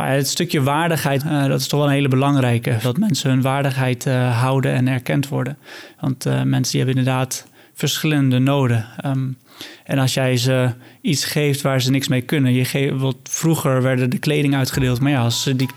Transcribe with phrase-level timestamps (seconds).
[0.00, 2.76] Maar het stukje waardigheid, uh, dat is toch wel een hele belangrijke.
[2.82, 5.58] Dat mensen hun waardigheid uh, houden en erkend worden.
[6.00, 8.86] Want uh, mensen die hebben inderdaad verschillende noden.
[9.04, 9.38] Um,
[9.84, 12.52] en als jij ze iets geeft waar ze niks mee kunnen.
[12.52, 15.00] Je geeft, vroeger werden de kleding uitgedeeld.
[15.00, 15.68] Maar ja, als ze die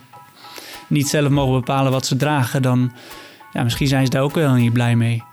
[0.88, 2.92] niet zelf mogen bepalen wat ze dragen, dan
[3.54, 5.24] ja, misschien zijn ze daar ook wel niet blij mee.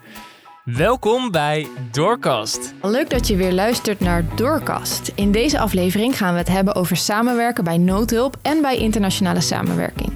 [0.76, 2.74] Welkom bij Doorkast.
[2.82, 5.12] Leuk dat je weer luistert naar Doorkast.
[5.14, 10.12] In deze aflevering gaan we het hebben over samenwerken bij noodhulp en bij internationale samenwerking.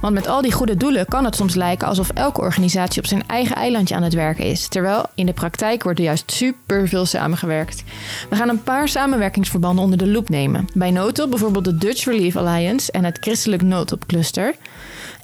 [0.00, 3.26] Want met al die goede doelen kan het soms lijken alsof elke organisatie op zijn
[3.26, 4.68] eigen eilandje aan het werken is.
[4.68, 7.84] Terwijl in de praktijk wordt er juist super veel samengewerkt.
[8.30, 10.66] We gaan een paar samenwerkingsverbanden onder de loep nemen.
[10.74, 14.54] Bij noodhulp bijvoorbeeld de Dutch Relief Alliance en het Christelijk Noodhulpcluster.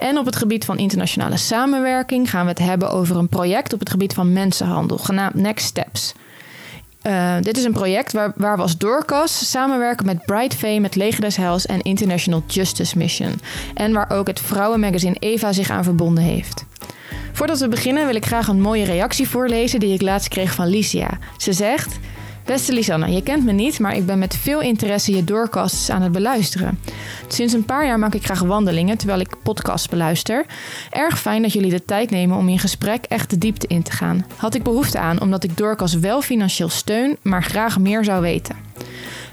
[0.01, 3.79] En op het gebied van internationale samenwerking gaan we het hebben over een project op
[3.79, 6.13] het gebied van mensenhandel, genaamd Next Steps.
[7.03, 8.77] Uh, dit is een project waar, waar we als
[9.49, 13.39] samenwerken met Bright Fame, met Leger des en International Justice Mission.
[13.73, 16.65] En waar ook het vrouwenmagazine Eva zich aan verbonden heeft.
[17.31, 20.67] Voordat we beginnen wil ik graag een mooie reactie voorlezen die ik laatst kreeg van
[20.67, 21.17] Licia.
[21.37, 21.99] Ze zegt...
[22.51, 26.01] Beste Lisanne, je kent me niet, maar ik ben met veel interesse je doorcasts aan
[26.01, 26.79] het beluisteren.
[27.27, 30.45] Sinds een paar jaar maak ik graag wandelingen terwijl ik podcasts beluister.
[30.89, 33.91] Erg fijn dat jullie de tijd nemen om in gesprek echt de diepte in te
[33.91, 34.25] gaan.
[34.35, 38.55] Had ik behoefte aan, omdat ik doorcast wel financieel steun, maar graag meer zou weten.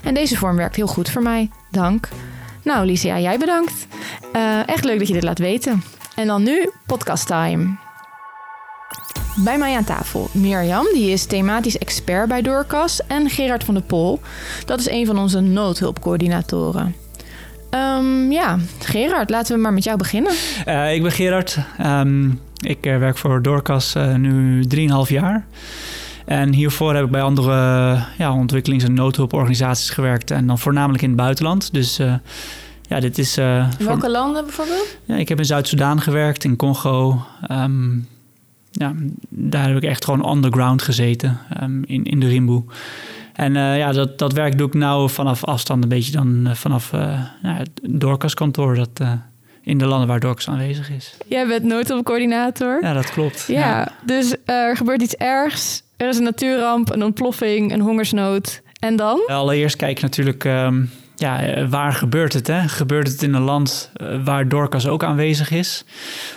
[0.03, 1.49] En deze vorm werkt heel goed voor mij.
[1.71, 2.07] Dank.
[2.63, 3.87] Nou, Licia, jij bedankt.
[4.35, 5.83] Uh, echt leuk dat je dit laat weten.
[6.15, 7.88] En dan nu podcast time.
[9.43, 13.01] Bij mij aan tafel Mirjam, die is thematisch expert bij Doorkas.
[13.07, 14.19] En Gerard van der Pol,
[14.65, 16.95] dat is een van onze noodhulpcoördinatoren.
[17.71, 20.31] Um, ja, Gerard, laten we maar met jou beginnen.
[20.67, 21.57] Uh, ik ben Gerard.
[21.85, 25.45] Um, ik uh, werk voor Doorkas uh, nu 3,5 jaar.
[26.25, 27.53] En hiervoor heb ik bij andere
[28.17, 30.31] ja, ontwikkelings- en noodhulporganisaties gewerkt.
[30.31, 31.73] En dan voornamelijk in het buitenland.
[31.73, 31.97] Dus
[32.81, 33.37] ja, dit is...
[33.37, 34.09] in welke voor...
[34.09, 34.97] landen bijvoorbeeld?
[35.05, 37.25] Ja, ik heb in Zuid-Soedan gewerkt, in Congo...
[37.51, 38.07] Um,
[38.71, 38.93] ja,
[39.29, 42.63] daar heb ik echt gewoon underground gezeten um, in, in de Rimboe.
[43.33, 46.53] En uh, ja, dat, dat werk doe ik nou vanaf afstand een beetje dan uh,
[46.53, 46.99] vanaf uh,
[47.43, 49.01] ja, het Dorcas-kantoor dat
[49.61, 51.17] in de landen waar Dorcas aanwezig is.
[51.27, 52.77] Jij bent noodhulpcoördinator.
[52.81, 53.45] Ja, dat klopt.
[53.47, 53.91] Ja, ja.
[54.05, 55.83] dus er gebeurt iets ergs.
[55.97, 58.61] Er is een natuurramp, een ontploffing, een hongersnood.
[58.79, 59.21] En dan?
[59.27, 60.89] Allereerst kijk ik natuurlijk um,
[61.19, 62.47] ja, eh, waar gebeurt het?
[62.47, 62.67] Hè?
[62.67, 65.85] Gebeurt het in een land eh, waar Dorcas ook aanwezig is?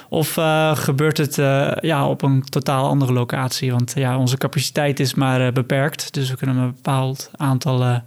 [0.09, 3.71] Of uh, gebeurt het uh, ja, op een totaal andere locatie?
[3.71, 6.15] Want ja, onze capaciteit is maar uh, beperkt.
[6.15, 8.03] Dus we kunnen een bepaald aantal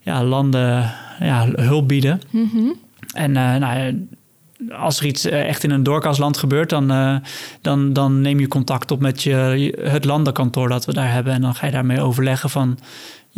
[0.00, 2.20] ja, landen ja, hulp bieden.
[2.30, 2.74] Mm -hmm.
[3.14, 4.06] En nou,
[4.72, 7.20] als er iets echt in een doorkasland gebeurt, dan,
[7.60, 11.32] dan, dan neem je contact op met je, het landenkantoor dat we daar hebben.
[11.32, 12.78] En dan ga je daarmee overleggen van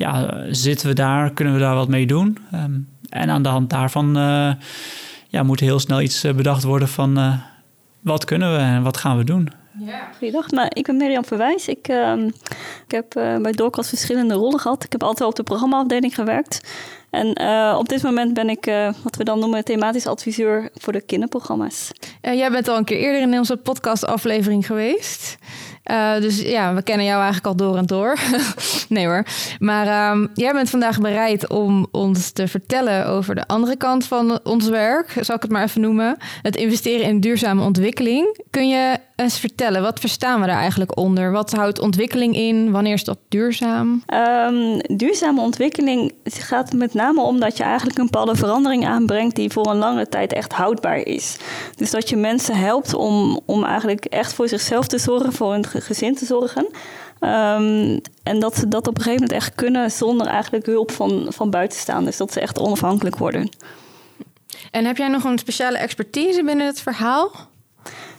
[0.01, 2.39] ja, zitten we daar, kunnen we daar wat mee doen?
[2.55, 4.53] Um, en aan de hand daarvan uh,
[5.29, 7.35] ja, moet heel snel iets eh, bedacht worden van uh,
[8.01, 9.49] wat kunnen we en wat gaan we doen?
[9.79, 10.09] Ja.
[10.19, 11.69] Goeiedag, nou, ik ben Mirjam Verwijs.
[11.69, 12.13] Ik, uh,
[12.87, 14.85] ik heb uh, bij Doorkast verschillende rollen gehad.
[14.85, 16.71] Ik heb altijd op de programmaafdeling gewerkt.
[17.11, 18.65] En uh, op dit moment ben ik
[19.03, 21.91] wat we dan noemen thematisch adviseur voor de kinderprogramma's.
[22.21, 25.39] jij bent al een keer eerder in onze podcastaflevering geweest.
[25.91, 28.19] Uh, dus ja, we kennen jou eigenlijk al door en door.
[28.89, 29.25] nee hoor.
[29.59, 34.41] Maar um, jij bent vandaag bereid om ons te vertellen over de andere kant van
[34.45, 36.17] ons werk, zal ik het maar even noemen.
[36.43, 38.39] Het investeren in duurzame ontwikkeling.
[38.51, 41.33] Kun je eens vertellen, wat verstaan we daar eigenlijk onder?
[41.33, 42.71] Wat houdt ontwikkeling in?
[42.71, 44.03] Wanneer is dat duurzaam?
[44.47, 49.51] Um, duurzame ontwikkeling gaat met name om dat je eigenlijk een bepaalde verandering aanbrengt die
[49.51, 51.37] voor een lange tijd echt houdbaar is.
[51.77, 55.65] Dus dat je mensen helpt om, om eigenlijk echt voor zichzelf te zorgen, voor een
[55.81, 56.67] gezin te zorgen.
[57.21, 61.27] Um, en dat ze dat op een gegeven moment echt kunnen zonder eigenlijk hulp van,
[61.29, 62.17] van buitenstaanders.
[62.17, 63.49] Dat ze echt onafhankelijk worden.
[64.71, 67.31] En heb jij nog een speciale expertise binnen het verhaal?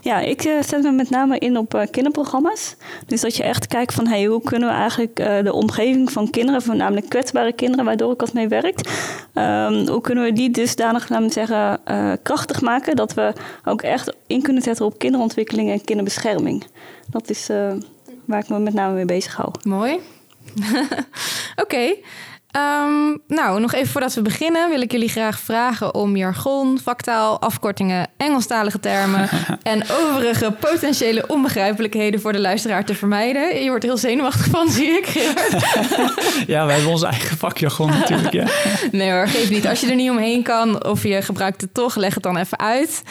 [0.01, 2.75] Ja, ik uh, zet me met name in op uh, kinderprogramma's.
[3.05, 6.29] Dus dat je echt kijkt van hey, hoe kunnen we eigenlijk uh, de omgeving van
[6.29, 8.89] kinderen, voornamelijk kwetsbare kinderen, waardoor ik als mee werkt,
[9.33, 11.79] um, hoe kunnen we die dusdanig, laten we zeggen,
[12.23, 13.33] krachtig maken dat we
[13.65, 16.65] ook echt in kunnen zetten op kinderontwikkeling en kinderbescherming.
[17.09, 17.47] Dat is
[18.25, 19.51] waar ik me met name mee bezig hou.
[19.63, 19.99] Mooi.
[21.63, 21.95] Oké.
[22.57, 27.41] Um, nou, nog even voordat we beginnen wil ik jullie graag vragen om jargon, vaktaal,
[27.41, 29.29] afkortingen, Engelstalige termen
[29.63, 33.63] en overige potentiële onbegrijpelijkheden voor de luisteraar te vermijden.
[33.63, 35.05] Je wordt er heel zenuwachtig van, zie ik.
[36.53, 38.33] ja, wij hebben onze eigen vakjargon natuurlijk.
[38.33, 38.47] Ja.
[38.91, 39.67] nee hoor, geef niet.
[39.67, 42.59] Als je er niet omheen kan of je gebruikt het toch, leg het dan even
[42.59, 43.03] uit.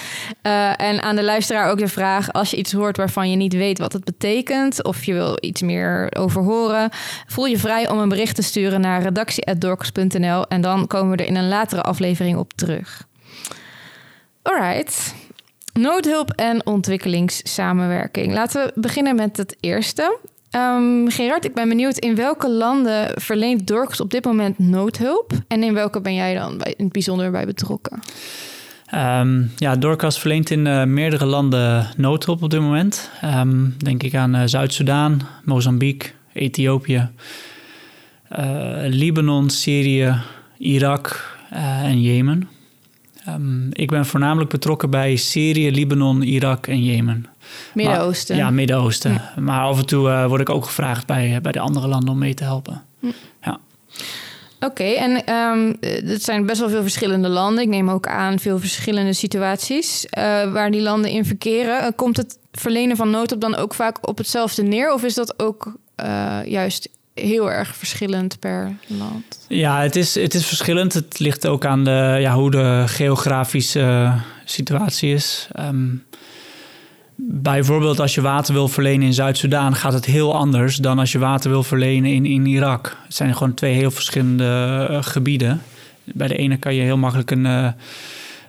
[0.42, 3.54] Uh, en aan de luisteraar ook de vraag: als je iets hoort waarvan je niet
[3.54, 6.90] weet wat het betekent, of je wil iets meer over horen,
[7.26, 11.22] voel je vrij om een bericht te sturen naar redactie redactie.dorcas.nl en dan komen we
[11.22, 13.06] er in een latere aflevering op terug.
[14.42, 15.14] Alright.
[15.72, 18.32] Noodhulp en ontwikkelingssamenwerking.
[18.32, 20.18] Laten we beginnen met het eerste.
[20.56, 25.32] Um, Gerard, ik ben benieuwd in welke landen verleent Dorcas op dit moment noodhulp?
[25.48, 28.00] En in welke ben jij dan bij, het bijzonder bij betrokken?
[28.94, 33.10] Um, ja, Dorcas verleent in uh, meerdere landen noodhulp op dit moment.
[33.24, 37.08] Um, denk ik aan uh, Zuid-Soedan, Mozambique, Ethiopië,
[38.86, 40.14] Libanon, Syrië,
[40.58, 42.48] Irak en Jemen.
[43.72, 47.26] ik ben voornamelijk betrokken bij Syrië, Libanon, Irak en Jemen.
[47.74, 48.36] Midden-Oosten.
[48.36, 49.20] Ja, Midden-Oosten.
[49.38, 52.34] Maar af en toe word ik ook gevraagd bij, bij de andere landen om mee
[52.34, 52.82] te helpen.
[53.00, 53.06] Hm.
[53.42, 53.60] Ja.
[54.60, 57.62] Oké, en um, het zijn best wel veel verschillende landen.
[57.62, 60.12] Ik neem ook aan veel verschillende situaties uh,
[60.52, 61.94] waar die landen in verkeren.
[61.94, 64.92] Komt het verlenen van noodhulp dan ook vaak op hetzelfde neer?
[64.92, 65.72] Of is dat ook
[66.04, 66.88] uh, juist
[67.20, 69.44] heel erg verschillend per land?
[69.48, 70.92] Ja, het is, het is verschillend.
[70.92, 74.12] Het ligt ook aan de, ja, hoe de geografische
[74.44, 75.48] situatie is.
[75.58, 76.04] Um,
[77.22, 81.18] Bijvoorbeeld als je water wil verlenen in Zuid-Soedan gaat het heel anders dan als je
[81.18, 82.96] water wil verlenen in, in Irak.
[83.04, 85.62] Het zijn gewoon twee heel verschillende uh, gebieden.
[86.04, 87.68] Bij de ene kan je heel makkelijk een, uh,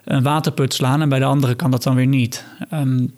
[0.03, 2.45] een waterput slaan en bij de andere kan dat dan weer niet.
[2.73, 3.13] Um,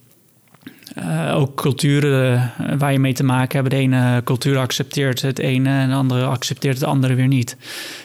[0.98, 3.70] uh, ook culturen waar je mee te maken hebt.
[3.70, 7.58] De ene cultuur accepteert het ene en de andere accepteert het andere weer niet.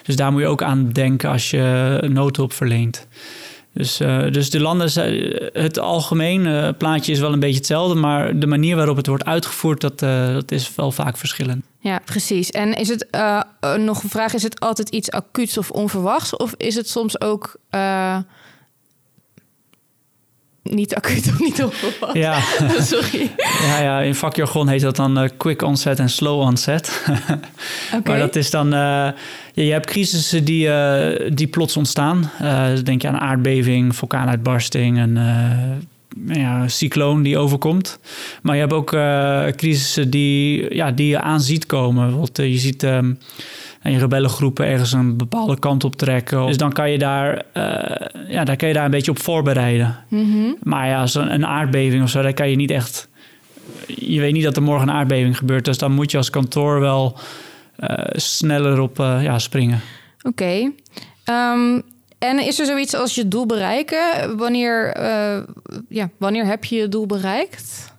[0.03, 3.07] Dus daar moet je ook aan denken als je noodhulp verleent.
[3.73, 4.89] Dus, uh, dus de landen,
[5.53, 9.81] het algemene plaatje is wel een beetje hetzelfde, maar de manier waarop het wordt uitgevoerd,
[9.81, 9.99] dat,
[10.33, 11.65] dat is wel vaak verschillend.
[11.79, 12.49] Ja, precies.
[12.49, 13.07] En is het
[13.77, 17.55] nog een vraag: is het altijd iets acuuts of onverwachts, of is het soms ook
[20.69, 22.13] niet acuut of niet onverwacht.
[22.13, 22.39] Ja.
[22.79, 23.31] Sorry.
[23.61, 27.01] Ja, ja, in vakjargon heet dat dan uh, quick onset en slow onset.
[27.07, 28.01] okay.
[28.03, 28.65] Maar dat is dan...
[28.65, 28.79] Uh,
[29.53, 32.31] ja, je hebt crisissen die, uh, die plots ontstaan.
[32.83, 34.97] denk je aan aardbeving, vulkaanuitbarsting...
[34.97, 35.17] en
[36.27, 37.99] ja, cycloon die overkomt.
[38.41, 38.89] Maar je hebt ook
[39.55, 42.03] crisissen die, ja, die je aan ziet komen.
[42.03, 42.83] Bijvoorbeeld, je ziet...
[42.83, 43.17] Um,
[43.89, 46.45] en je rebellengroepen ergens een bepaalde kant op trekken.
[46.45, 49.97] Dus dan kan je daar, uh, ja, daar, kan je daar een beetje op voorbereiden.
[50.07, 50.57] Mm -hmm.
[50.63, 53.07] Maar ja, als een, aardbeving of zo, daar kan je niet echt.
[53.87, 55.65] Je weet niet dat er morgen een aardbeving gebeurt.
[55.65, 57.17] Dus dan moet je als kantoor wel
[57.79, 59.81] uh, sneller op uh, ja, springen.
[60.21, 60.27] Oké.
[60.27, 61.53] Okay.
[61.53, 61.81] Um,
[62.19, 64.37] en is er zoiets als je doel bereiken?
[64.37, 64.97] Wanneer,
[65.89, 67.89] ja, wanneer heb je je doel bereikt?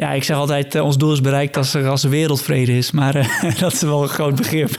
[0.00, 2.90] Ja, ik zeg altijd, ons doel is bereikt als er, als er wereldvrede is.
[2.90, 3.12] Maar
[3.60, 4.70] dat is wel een groot begrip.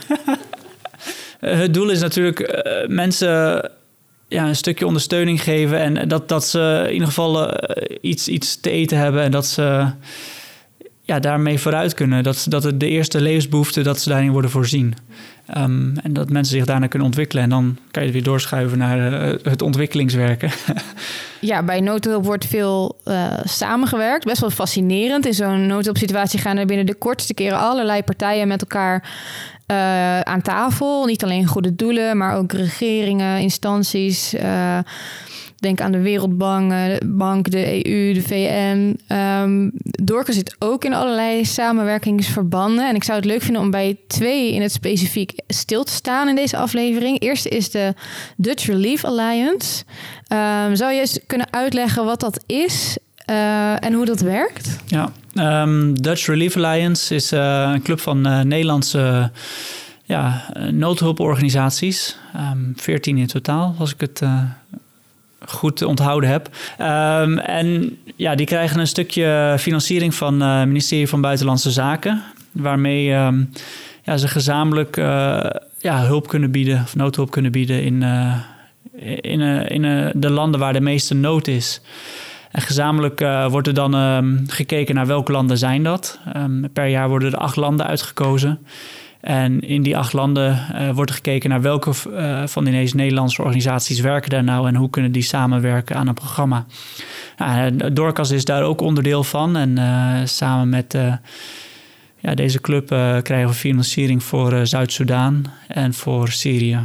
[1.52, 3.70] Eh, het doel is natuurlijk uh, mensen
[4.28, 5.78] ja, een stukje ondersteuning geven.
[5.78, 9.22] En dat, dat ze in ieder geval uh, iets, iets te eten hebben.
[9.22, 9.86] En dat ze
[11.02, 12.22] ja, daarmee vooruit kunnen.
[12.22, 14.94] Dat, dat het de eerste levensbehoeften, dat ze daarin worden voorzien.
[15.56, 17.42] Um, en dat mensen zich daarna kunnen ontwikkelen.
[17.42, 19.12] En dan kan je het weer doorschuiven naar
[19.42, 20.50] het ontwikkelingswerken.
[21.40, 23.00] ja, bij noodhulp wordt veel
[23.44, 24.24] samengewerkt.
[24.24, 25.26] Best wel fascinerend.
[25.26, 29.10] In zo'n noodhulpsituatie gaan er binnen de kortste keren allerlei partijen met elkaar
[29.72, 31.04] uh, aan tafel.
[31.04, 34.34] Niet alleen goede doelen, maar ook regeringen, instanties.
[34.34, 34.78] Uh,
[35.56, 36.72] denk aan de Wereldbank,
[37.06, 39.00] Bank, de EU, de VN.
[39.16, 42.88] Um, Dorcas zit ook in allerlei samenwerkingsverbanden.
[42.88, 46.28] En ik zou het leuk vinden om bij twee in het specifiek stil te staan
[46.28, 47.20] in deze aflevering.
[47.20, 47.94] Eerste is de
[48.36, 49.84] Dutch Relief Alliance.
[50.28, 52.96] Um, zou je eens kunnen uitleggen wat dat is
[53.80, 54.76] en hoe dat werkt?
[54.86, 59.30] Ja, um, Dutch Relief Alliance is uh, een club van uh, Nederlandse
[60.04, 62.16] ja, noodhulporganisaties.
[62.36, 64.22] Um, 14 in totaal, als ik het
[65.46, 66.48] goed onthouden heb.
[66.80, 72.22] Um, en ja, die krijgen een stukje financiering van het ministerie van Buitenlandse Zaken.
[72.52, 73.04] Waarmee
[74.02, 74.96] ja, ze gezamenlijk
[75.78, 78.02] ja, hulp kunnen bieden, of noodhulp kunnen bieden in,
[79.20, 81.80] in, in de landen waar de meeste nood is.
[82.52, 86.18] En gezamenlijk uh, wordt er dan um, gekeken naar welke landen zijn dat.
[86.36, 88.58] Um, per jaar worden er acht landen uitgekozen.
[89.20, 93.42] En in die acht landen uh, wordt er gekeken naar welke uh, van deze Nederlandse
[93.42, 96.66] organisaties werken daar nou en hoe kunnen die samenwerken aan een programma.
[97.38, 100.96] Nou, Dorcas is daar ook onderdeel van en samen met
[102.18, 102.86] ja, deze club
[103.22, 106.78] krijgen we financiering voor Zuid-Soedan en voor Syrië.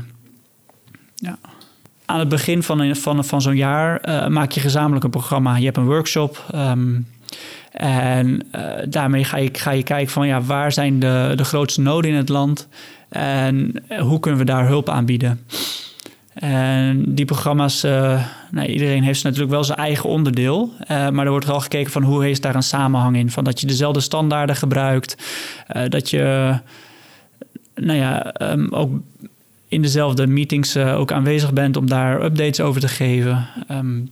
[1.16, 1.38] Ja
[2.08, 5.56] aan het begin van, van, van zo'n jaar uh, maak je gezamenlijk een programma.
[5.56, 6.46] Je hebt een workshop.
[6.56, 7.08] Um,
[7.72, 11.82] en uh, daarmee ga je, ga je kijken van ja, waar zijn de, de grootste
[11.82, 12.68] noden in het land
[13.10, 15.40] en hoe kunnen we daar hulp aanbieden.
[16.34, 17.82] En die programma's,
[18.52, 20.72] nou, iedereen heeft natuurlijk wel zijn eigen onderdeel.
[20.88, 23.32] Maar er wordt wel gekeken van hoe heeft daar een samenhang in.
[23.32, 25.18] Van dat je dezelfde standaarden gebruikt.
[25.88, 26.54] Dat je
[27.76, 28.92] nou ja, um, ook
[29.68, 33.48] in dezelfde meetings uh, ook aanwezig bent om daar updates over te geven.
[33.72, 34.10] Um,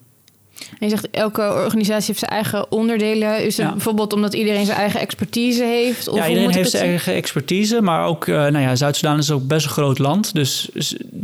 [0.79, 3.45] En je zegt elke organisatie heeft zijn eigen onderdelen.
[3.45, 3.71] Is het Ja.
[3.71, 6.07] bijvoorbeeld omdat iedereen zijn eigen expertise heeft?
[6.07, 9.47] Of ja, iedereen heeft zijn eigen expertise, maar ook, eh, nou ja, Zuid-Soedan is ook
[9.47, 10.69] best een groot land, dus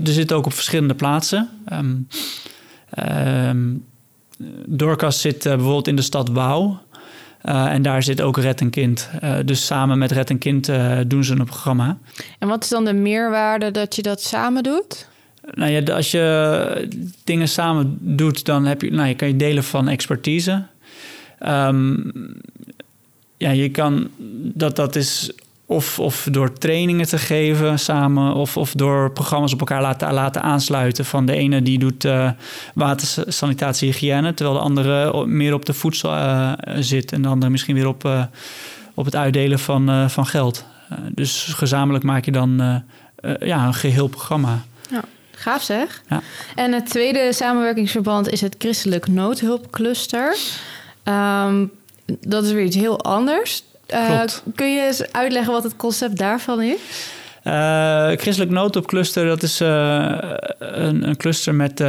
[0.06, 1.50] er zit ook op verschillende plaatsen.
[1.66, 1.96] Ehm
[2.90, 3.68] ehm,
[4.66, 6.80] Dorcas zit eh, bijvoorbeeld in de stad Wauw.
[7.42, 9.10] Eh, en daar zit ook Red en Kind.
[9.22, 11.98] Eh, dus samen met Red en Kind eh, doen ze een programma.
[12.40, 15.08] En wat is dan de meerwaarde dat je dat samen doet?
[15.54, 16.88] Nou ja, als je
[17.24, 20.64] dingen samen doet, dan heb je, nou, je kan je delen van expertise.
[21.40, 21.96] Ehm,
[23.38, 24.10] ja, je kan
[24.54, 25.32] dat, dat is
[25.72, 30.42] of, of door trainingen te geven samen, of, of door programma's op elkaar laten, laten
[30.42, 31.06] aansluiten.
[31.06, 32.30] Van de ene die doet eh
[32.74, 37.52] water, sanitatie, hygiëne, terwijl de andere meer op de voedsel eh, zit en de andere
[37.52, 38.24] misschien weer op, eh,
[38.94, 40.66] op het uitdelen van, van geld.
[41.10, 42.84] Dus gezamenlijk maak je dan
[43.40, 44.64] ja, een geheel programma.
[45.32, 46.02] Gaaf zeg.
[46.10, 46.22] Ja.
[46.56, 50.38] En het tweede samenwerkingsverband is het Christelijk Noodhulpcluster.
[51.04, 51.66] Ehm,
[52.20, 53.64] dat is weer iets heel anders.
[53.92, 54.22] Eh,
[54.56, 56.80] kun je eens uitleggen wat het concept daarvan is?
[57.44, 60.18] Eh, Christelijk Noodhulpcluster, dat is eh,
[60.60, 61.84] een, een cluster met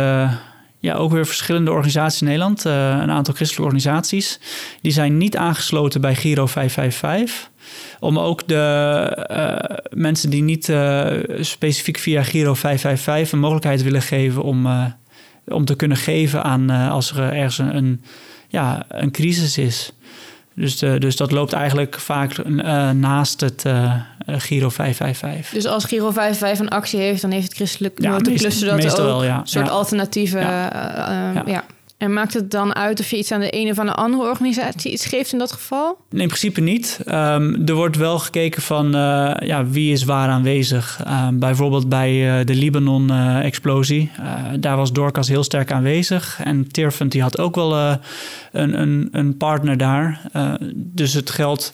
[0.78, 2.64] ja, ook weer verschillende organisaties in Nederland.
[2.64, 4.40] Een aantal christelijke organisaties.
[4.80, 7.50] Die zijn niet aangesloten bij Giro 555.
[8.00, 10.72] Om ook de mensen die niet
[11.40, 14.68] specifiek via Giro 555 een mogelijkheid willen geven om,
[15.44, 18.04] om te kunnen geven aan als er ergens een, een,
[18.48, 19.92] ja, een crisis is.
[20.54, 23.92] Dus, eh, dus dat loopt eigenlijk vaak eh, naast het eh,
[24.26, 25.52] Giro 555.
[25.52, 28.42] Dus als Giro 55 een actie heeft, dan heeft het Christelijk Ja, meest-
[28.82, 29.06] dat ook.
[29.06, 29.38] wel, ja.
[29.40, 29.72] Een soort Ja.
[29.72, 30.38] alternatieve...
[30.38, 31.42] Ja.
[31.46, 31.64] Ja.
[32.02, 34.22] En maakt het dan uit of je iets aan de ene of aan de andere
[34.22, 35.98] organisatie iets geeft in dat geval?
[36.10, 37.00] Nee, in principe niet.
[37.04, 41.00] Ehm, er wordt wel gekeken van eh, ja, wie is waar aanwezig.
[41.04, 44.10] Ehm, bijvoorbeeld bij eh, de Libanon-explosie.
[44.60, 46.40] daar was Dorcas heel sterk aanwezig.
[46.44, 47.94] En Tirfund die had ook wel eh,
[48.52, 50.20] een, een, een partner daar.
[50.32, 51.72] Eh, dus het geld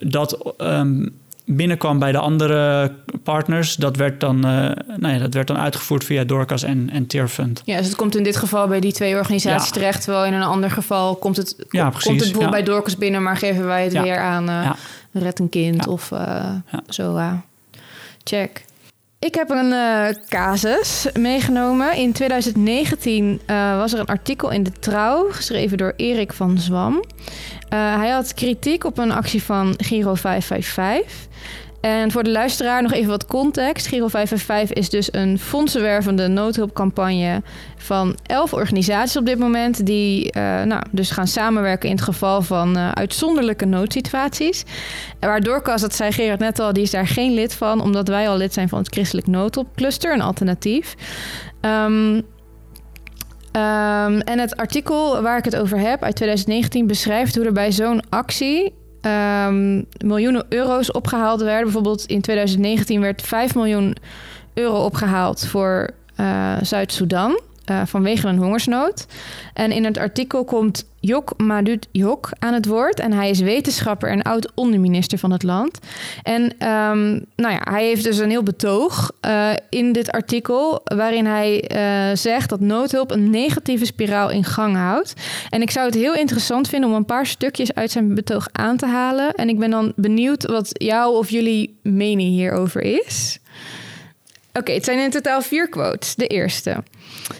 [0.00, 1.06] dat ehm,
[1.44, 3.74] binnenkwam bij de andere partners...
[3.74, 4.50] dat werd dan, eh,
[4.96, 7.62] nou ja, dat werd dan uitgevoerd via Dorcas en, en Tirfund.
[7.64, 9.74] Ja, dus het komt in dit geval bij die twee organisaties Ja.
[9.74, 10.02] terecht.
[10.02, 12.50] Terwijl in een ander geval komt het, Ja, komt het bijvoorbeeld ja.
[12.50, 13.22] bij Dorcas binnen...
[13.22, 14.76] maar geven wij het weer aan Ja.
[15.12, 16.62] Red een Kind of Ja.
[16.88, 17.20] zo.
[18.24, 18.63] check.
[19.24, 21.96] Ik heb een eh, casus meegenomen.
[21.96, 27.04] In 2019 eh, was er een artikel in De Trouw, geschreven door Erik van Zwam.
[27.68, 31.26] Eh, hij had kritiek op een actie van Giro 555.
[31.84, 33.86] En voor de luisteraar nog even wat context.
[33.86, 37.42] Giro 555 is dus een fondsenwervende noodhulpcampagne
[37.76, 39.86] van elf organisaties op dit moment...
[39.86, 44.64] die eh, nou, dus gaan samenwerken in het geval van eh, uitzonderlijke noodsituaties.
[45.20, 47.80] Waardoor Cas, dat zei Gerard net al, die is daar geen lid van...
[47.80, 50.94] omdat wij al lid zijn van het Christelijk Noodhulpcluster, een alternatief.
[51.60, 52.20] Ehm,
[53.52, 57.72] ehm, en het artikel waar ik het over heb uit 2019 beschrijft hoe er bij
[57.72, 61.64] zo'n actie ehm, miljoenen euro's opgehaald werden.
[61.64, 63.96] Bijvoorbeeld in 2019 werd 5 miljoen
[64.54, 67.40] euro opgehaald voor eh, Zuid-Soedan.
[67.64, 69.06] Eh, vanwege een hongersnood.
[69.54, 73.00] En in het artikel komt Jok Madut Jok aan het woord.
[73.00, 75.78] En hij is wetenschapper en oud-onderminister van het land.
[76.22, 80.80] En ehm, nou ja, hij heeft dus een heel betoog eh, in dit artikel...
[80.84, 85.14] waarin hij eh, zegt dat noodhulp een negatieve spiraal in gang houdt.
[85.50, 88.76] En ik zou het heel interessant vinden om een paar stukjes uit zijn betoog aan
[88.76, 89.34] te halen.
[89.34, 93.38] En ik ben dan benieuwd wat jouw of jullie mening hierover is.
[94.58, 96.14] Oké, het zijn in totaal vier quotes.
[96.14, 96.82] De eerste.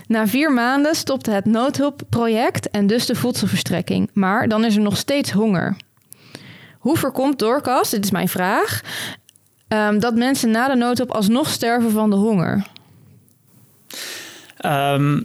[0.06, 4.10] Na vier maanden stopte het noodhulpproject en dus de voedselverstrekking.
[4.12, 5.76] Maar dan is er nog steeds honger.
[6.78, 8.80] Hoe voorkomt Doorkast, dit is mijn vraag,
[9.68, 12.66] ehm, dat mensen na de noodhulp alsnog sterven van de honger?
[14.56, 15.20] Ehm,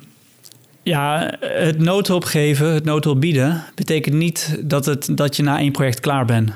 [0.83, 5.71] ja, het noodhulp geven, het noodhulp bieden, betekent niet dat, het, dat je na één
[5.71, 6.51] project klaar bent.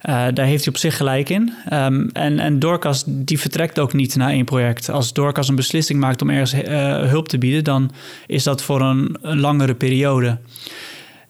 [0.00, 1.54] Eh, daar heeft hij op zich gelijk in.
[1.68, 4.90] Ehm, en, en Dorcas die vertrekt ook niet na één project.
[4.90, 7.90] Als Dorcas een beslissing maakt om ergens eh, hulp te bieden, dan
[8.26, 10.38] is dat voor een, een langere periode.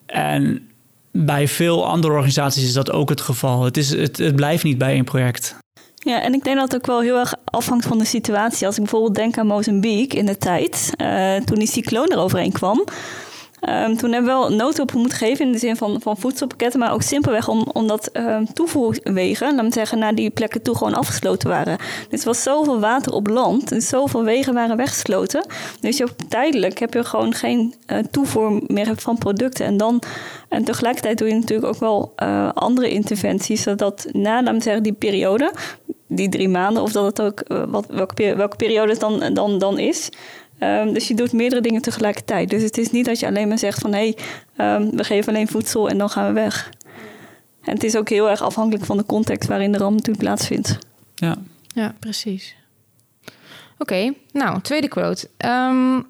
[0.05, 0.69] En
[1.11, 3.63] bij veel andere organisaties is dat ook het geval.
[3.63, 5.57] Het, is, het, het blijft niet bij één project.
[5.95, 8.65] Ja, en ik denk dat het ook wel heel erg afhangt van de situatie.
[8.65, 12.83] Als ik bijvoorbeeld denk aan Mozambique in de tijd, eh, toen die cycloon eroverheen kwam.
[13.61, 16.93] Ehm, toen hebben we wel noodhulp moeten geven in de zin van, van voedselpakketten, maar
[16.93, 21.49] ook simpelweg om, omdat ehm, toevoerwegen, laat me zeggen, naar die plekken toe gewoon afgesloten
[21.49, 21.77] waren.
[22.09, 25.45] Dus er was zoveel water op land, dus zoveel wegen waren weggesloten.
[25.79, 29.65] Dus je tijdelijk heb je gewoon geen eh, toevoer meer van producten.
[29.65, 30.01] En dan
[30.49, 34.83] en tegelijkertijd doe je natuurlijk ook wel eh, andere interventies, zodat na, laat me zeggen,
[34.83, 35.51] die periode,
[36.07, 37.85] die drie maanden, of dat het ook, eh, wat,
[38.35, 40.09] welke periode het dan, dan, dan is,
[40.59, 42.49] Ehm, dus je doet meerdere dingen tegelijkertijd.
[42.49, 44.17] Dus het is niet dat je alleen maar zegt van hé, hey,
[44.55, 46.69] ehm, we geven alleen voedsel en dan gaan we weg.
[47.63, 50.77] En het is ook heel erg afhankelijk van de context waarin de ramp natuurlijk plaatsvindt.
[51.15, 51.37] Ja,
[51.67, 52.55] Ja, precies.
[53.77, 55.29] Oké, nou, tweede quote.
[55.37, 56.01] Ehm,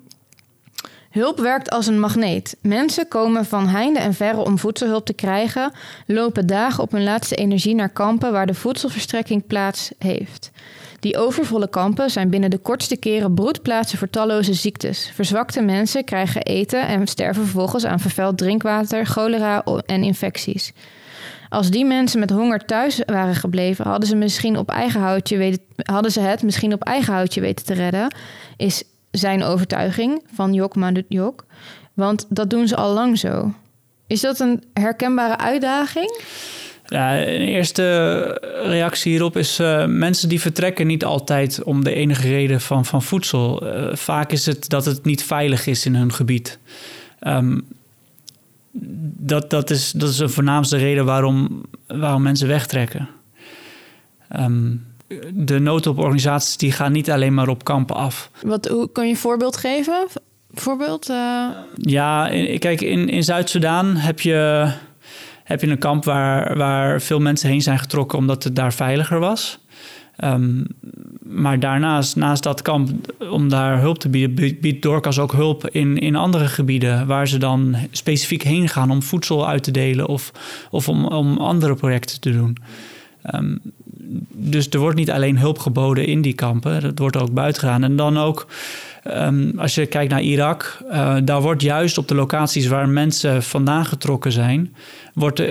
[1.10, 2.58] hulp werkt als een magneet.
[2.62, 5.72] Mensen komen van heinde en verre om voedselhulp te krijgen,
[6.06, 10.52] lopen dagen op hun laatste energie naar kampen waar de voedselverstrekking plaats heeft.
[11.00, 15.12] Die overvolle kampen zijn binnen de kortste keren broedplaatsen voor talloze ziektes.
[15.14, 20.74] Verzwakte mensen krijgen eten en sterven vervolgens aan vervuild drinkwater, cholera en infecties.
[21.50, 25.62] Als die mensen met honger thuis waren gebleven, hadden ze, misschien op eigen houtje weten,
[25.76, 28.14] hadden ze het misschien op eigen houtje weten te redden,
[28.58, 31.46] is zijn overtuiging van Jok Madut Jok.
[31.94, 33.54] Want dat doen ze al lang zo.
[34.08, 36.22] Is dat een herkenbare uitdaging?
[36.86, 38.24] Ja, een eerste
[38.64, 39.60] reactie hierop is...
[39.60, 43.68] Uh, mensen die vertrekken niet altijd om de enige reden van, van voedsel.
[43.68, 46.60] Uh, vaak is het dat het niet veilig is in hun gebied.
[47.22, 47.66] Um,
[48.72, 53.10] dat, dat, is, dat is de voornaamste reden waarom, waarom mensen wegtrekken.
[54.40, 54.86] Um,
[55.34, 58.32] de noodhulporganisaties die gaan niet alleen maar op kampen af.
[58.42, 60.08] Wat, hoe, kan je een voorbeeld geven?
[60.54, 61.10] Voorbeeld?
[61.10, 61.48] Uh...
[61.76, 64.72] Ja, in, kijk, in, in Zuid-Soedan heb je,
[65.44, 69.20] heb je een kamp waar, waar veel mensen heen zijn getrokken omdat het daar veiliger
[69.20, 69.60] was.
[70.24, 70.68] Um,
[71.24, 72.90] maar daarnaast, naast dat kamp,
[73.30, 77.38] om daar hulp te bieden, biedt Dorcas ook hulp in, in andere gebieden waar ze
[77.38, 80.32] dan specifiek heen gaan om voedsel uit te delen of,
[80.72, 82.58] of om, om andere projecten te doen.
[83.36, 83.62] Um,
[84.30, 87.84] dus er wordt niet alleen hulp geboden in die kampen, dat wordt ook buiten gedaan.
[87.84, 88.48] En dan ook,
[89.08, 93.44] um, als je kijkt naar Irak, uh, daar wordt juist op de locaties waar mensen
[93.44, 94.76] vandaan getrokken zijn,
[95.14, 95.42] wordt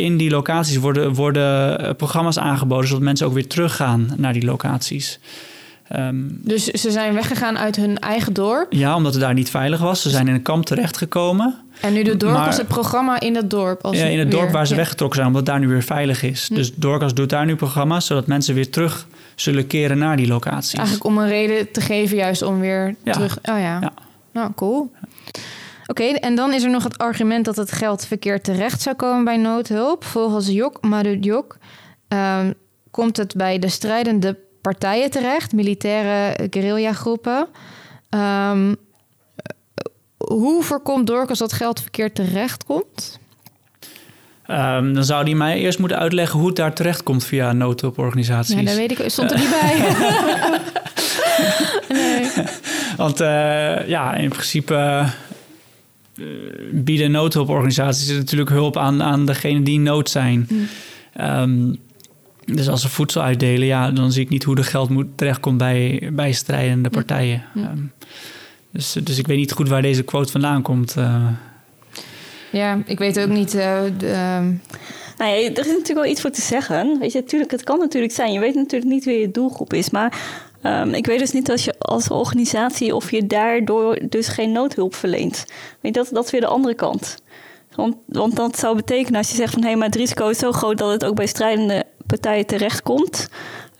[0.00, 4.44] in die locaties worden, worden eh, programma's aangeboden, zodat mensen ook weer teruggaan naar die
[4.44, 5.18] locaties.
[5.96, 8.72] Um, dus ze zijn weggegaan uit hun eigen dorp?
[8.72, 10.02] Ja, omdat het daar niet veilig was.
[10.02, 11.54] Ze zijn in een kamp terechtgekomen.
[11.80, 13.84] En nu de dorp was het programma in dat dorp?
[13.84, 14.78] Als ja, in het dorp waar ze ja.
[14.78, 16.48] weggetrokken zijn, omdat daar nu weer veilig is.
[16.48, 16.54] Hm.
[16.54, 20.72] Dus Dorcas doet daar nu programma's, zodat mensen weer terug zullen keren naar die locaties.
[20.72, 23.12] Eigenlijk om een reden te geven, juist om weer ja.
[23.12, 23.36] terug...
[23.36, 23.78] Oh ja.
[23.80, 23.92] ja.
[24.32, 24.92] Nou, cool.
[25.86, 28.96] Oké, okay, en dan is er nog het argument dat het geld verkeerd terecht zou
[28.96, 30.04] komen bij noodhulp.
[30.04, 31.56] Volgens Jok Madud Jok
[32.08, 32.54] um,
[32.90, 37.46] komt het bij de strijdende partijen terecht, militaire guerrillagroepen.
[38.10, 38.76] Um,
[40.16, 43.18] hoe voorkomt Dorcas dat geld verkeerd terecht komt?
[44.50, 48.54] Um, dan zou hij mij eerst moeten uitleggen hoe het daar terecht komt via noodhulporganisaties.
[48.54, 49.10] Ja, dat weet ik.
[49.10, 49.94] Stond er niet bij.
[51.98, 52.30] nee.
[52.96, 55.04] Want uh, ja, in principe
[56.16, 56.26] uh,
[56.72, 60.48] bieden noodhulporganisaties natuurlijk hulp aan, aan degenen die in nood zijn.
[60.48, 60.68] Mm.
[61.20, 61.78] Um,
[62.54, 65.58] dus als ze voedsel uitdelen, ja, dan zie ik niet hoe de geld moet, terechtkomt
[65.58, 67.44] bij, bij strijdende partijen.
[67.56, 67.92] Um,
[68.70, 70.94] dus, dus ik weet niet goed waar deze quote vandaan komt.
[70.98, 71.26] Uh.
[72.52, 73.54] Ja, ik weet ook niet.
[73.54, 74.40] Uh, de.
[75.18, 76.98] Nou ja, er is natuurlijk wel iets voor te zeggen.
[76.98, 78.32] Weet je, natuurlijk, het kan natuurlijk zijn.
[78.32, 79.90] Je weet natuurlijk niet wie je doelgroep is.
[79.90, 80.18] Maar
[80.62, 84.94] um, ik weet dus niet als je als organisatie of je daardoor dus geen noodhulp
[84.94, 85.44] verleent.
[85.80, 87.16] Weet je, dat, dat is weer de andere kant.
[87.74, 90.38] Want, want dat zou betekenen als je zegt van hé, hey, maar het risico is
[90.38, 93.30] zo groot dat het ook bij strijdende partijen terechtkomt.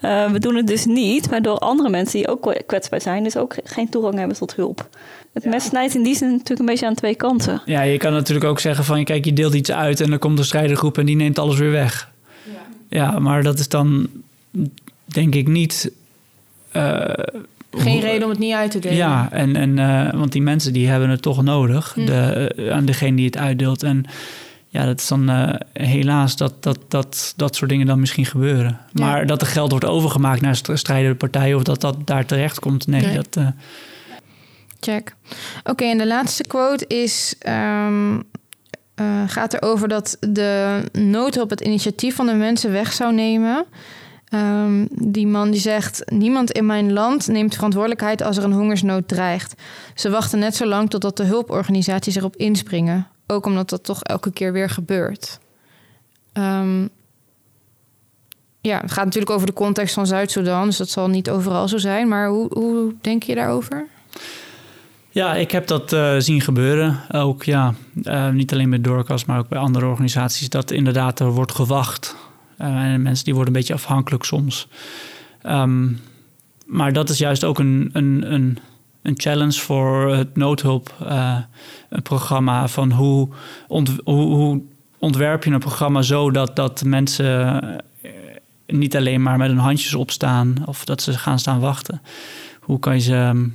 [0.02, 3.54] Uh, we doen het dus niet, waardoor andere mensen die ook kwetsbaar zijn, dus ook
[3.64, 4.88] geen toegang hebben tot hulp.
[5.32, 7.62] Het mes snijdt in die zin natuurlijk een beetje aan twee kanten.
[7.64, 10.38] Ja, je kan natuurlijk ook zeggen van, kijk, je deelt iets uit en dan komt
[10.38, 12.10] een strijdergroep en die neemt alles weer weg.
[12.44, 12.52] Ja,
[12.88, 14.08] ja maar dat is dan
[15.04, 15.92] denk ik niet.
[16.72, 17.04] Uh,
[17.70, 18.96] geen hoe, reden om het niet uit te delen.
[18.96, 22.06] Ja, en, en, uh, want die mensen die hebben het toch nodig, hm.
[22.06, 23.82] de, uh, aan degene die het uitdeelt.
[23.82, 24.04] En
[24.72, 28.80] ja, dat is dan uh, helaas dat, dat, dat dat soort dingen dan misschien gebeuren.
[28.92, 29.04] Ja.
[29.04, 32.86] Maar dat er geld wordt overgemaakt naar strijdende partijen of dat dat daar terecht komt,
[32.86, 33.14] nee, nee.
[33.14, 33.36] dat.
[33.38, 33.46] Uh...
[34.80, 35.14] Check.
[35.58, 37.34] Oké, okay, en de laatste quote is.
[37.48, 38.22] Um,
[39.00, 43.66] uh, gaat erover dat de noodhulp het initiatief van de mensen weg zou nemen.
[44.34, 49.08] Um, die man die zegt: Niemand in mijn land neemt verantwoordelijkheid als er een hongersnood
[49.08, 49.54] dreigt.
[49.94, 53.06] Ze wachten net zo lang totdat de hulporganisaties erop inspringen.
[53.30, 55.38] Ook omdat dat toch elke keer weer gebeurt.
[56.32, 56.88] Um,
[58.60, 61.78] ja, het gaat natuurlijk over de context van Zuid-Soedan, dus dat zal niet overal zo
[61.78, 62.08] zijn.
[62.08, 63.86] Maar hoe, hoe denk je daarover?
[65.10, 67.00] Ja, ik heb dat uh, zien gebeuren.
[67.12, 70.48] Ook ja, uh, niet alleen bij Dorcas, maar ook bij andere organisaties.
[70.48, 72.16] Dat inderdaad er wordt gewacht.
[72.58, 74.68] Uh, en mensen die worden een beetje afhankelijk soms.
[75.46, 76.00] Um,
[76.66, 78.58] maar dat is juist ook een, een, een,
[79.02, 82.68] een challenge voor het noodhulpprogramma.
[82.68, 83.28] van hoe,
[83.68, 84.62] ont, hoe, hoe
[84.98, 87.62] ontwerp je een programma zo dat, dat mensen
[88.66, 92.02] niet alleen maar met hun handjes opstaan of dat ze gaan staan wachten.
[92.60, 93.48] Hoe kan je ze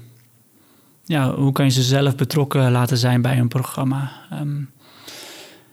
[1.06, 4.12] ja, hoe kan je ze zelf betrokken laten zijn bij een programma?
[4.30, 4.62] Ehm,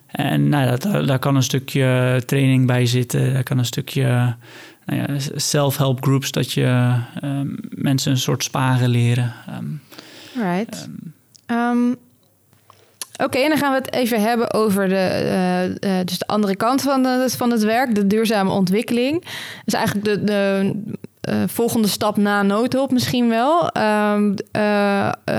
[0.06, 3.32] en nou, dat, daar kan een stukje training bij zitten.
[3.32, 4.36] Daar kan een stukje
[4.84, 9.34] nou ja, self-help groups, dat je ehm, mensen een soort sparen leren.
[9.58, 9.80] Um,
[10.34, 10.88] right.
[13.16, 16.82] Oké, en dan gaan we het even hebben over de, uh, dus de andere kant
[16.82, 19.24] van, de, van het werk, de duurzame ontwikkeling.
[19.64, 20.72] Dus eigenlijk de, de
[21.30, 23.70] uh, volgende stap na noodhulp misschien wel.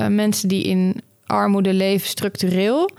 [0.09, 2.89] Mensen die in armoede leven structureel.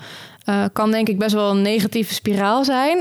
[0.72, 2.98] Kan denk ik best wel een negatieve spiraal zijn.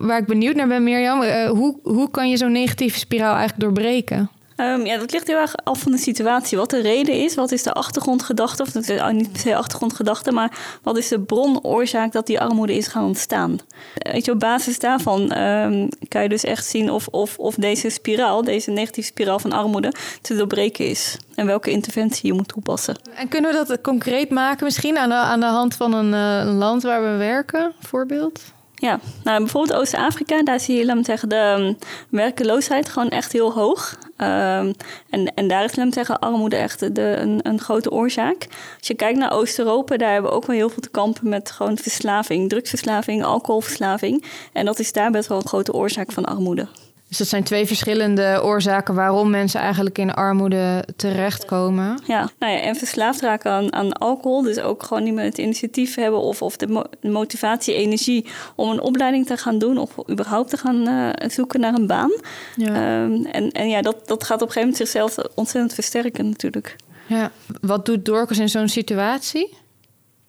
[0.00, 4.30] waar ik benieuwd naar ben, Mirjam, hoe, hoe kan je zo'n negatieve spiraal eigenlijk doorbreken?
[4.56, 6.58] Um, ja, dat ligt heel erg af van de situatie.
[6.58, 10.78] Wat de reden is, wat is de achtergrondgedachte, of is niet per se achtergrondgedachte, maar
[10.82, 13.58] wat is de bronoorzaak dat die armoede is gaan ontstaan?
[13.94, 17.90] Weet je, op basis daarvan um, kan je dus echt zien of, of, of deze
[17.90, 21.16] spiraal, deze negatieve spiraal van armoede, te doorbreken is.
[21.34, 22.96] En welke interventie je moet toepassen.
[23.14, 26.54] En kunnen we dat concreet maken misschien aan de, aan de hand van een, een
[26.54, 28.40] land waar we werken, voorbeeld?
[28.84, 33.52] Ja, nou, bijvoorbeeld Oost-Afrika, daar zie je, laat zeggen, de um, werkeloosheid gewoon echt heel
[33.52, 33.98] hoog.
[34.16, 34.74] Um,
[35.10, 38.46] en, en daar is, laat zeggen, armoede echt de, een, een grote oorzaak.
[38.78, 41.50] Als je kijkt naar Oost-Europa, daar hebben we ook wel heel veel te kampen met
[41.50, 44.24] gewoon verslaving, drugsverslaving, alcoholverslaving.
[44.52, 46.68] En dat is daar best wel een grote oorzaak van armoede.
[47.14, 51.98] Dus dat zijn twee verschillende oorzaken waarom mensen eigenlijk in armoede terechtkomen.
[52.06, 54.42] Ja, nou ja en verslaafd raken aan, aan alcohol.
[54.42, 58.80] Dus ook gewoon niet meer het initiatief hebben of, of de motivatie, energie om een
[58.80, 62.12] opleiding te gaan doen of überhaupt te gaan uh, zoeken naar een baan.
[62.56, 63.02] Ja.
[63.02, 66.76] Um, en, en ja, dat, dat gaat op een gegeven moment zichzelf ontzettend versterken natuurlijk.
[67.06, 69.56] Ja, wat doet Dorcas in zo'n situatie?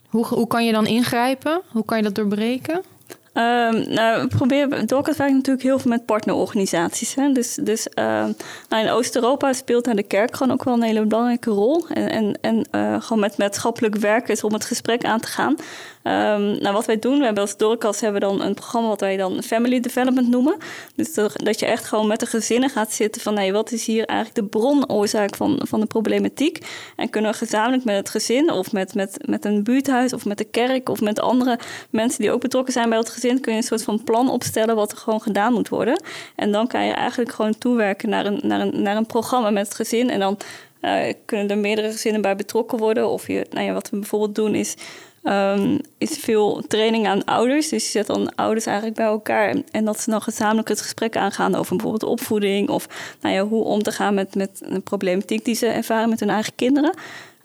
[0.07, 1.61] Hoe, hoe kan je dan ingrijpen?
[1.67, 2.83] Hoe kan je dat doorbreken?
[3.37, 7.15] Um, nou, we proberen, Dorcas werkt natuurlijk heel veel met partnerorganisaties.
[7.15, 7.31] Hè?
[7.31, 8.05] Dus, dus uh,
[8.69, 11.85] nou in Oost-Europa speelt daar de kerk gewoon ook wel een hele belangrijke rol.
[11.87, 15.55] En, en, en uh, gewoon met maatschappelijk werkers om het gesprek aan te gaan.
[16.07, 19.17] Um, nou, wat wij doen, we hebben als Dorcas hebben dan een programma wat wij
[19.17, 20.57] dan Family Development noemen.
[20.95, 24.05] Dus dat je echt gewoon met de gezinnen gaat zitten van hey, wat is hier
[24.05, 26.59] eigenlijk de bronoorzaak van, van de problematiek.
[26.95, 30.37] En kunnen we gezamenlijk met het gezin of met, met, met een buurthuis of met
[30.37, 33.57] de kerk of met andere mensen die ook betrokken zijn bij het gezin, kun je
[33.57, 36.01] een soort van plan opstellen wat er gewoon gedaan moet worden.
[36.35, 39.65] En dan kan je eigenlijk gewoon toewerken naar een, naar een, naar een programma met
[39.65, 40.09] het gezin.
[40.09, 40.37] En dan
[40.81, 43.09] uh, kunnen er meerdere gezinnen bij betrokken worden.
[43.09, 44.75] Of je, nou ja, wat we bijvoorbeeld doen is
[45.27, 47.69] um, is veel training aan ouders.
[47.69, 49.55] Dus je zet dan ouders eigenlijk bij elkaar.
[49.71, 52.69] En dat ze dan gezamenlijk het gesprek aangaan over bijvoorbeeld opvoeding.
[52.69, 52.87] Of
[53.21, 56.29] nou ja, hoe om te gaan met, met een problematiek die ze ervaren met hun
[56.29, 56.93] eigen kinderen.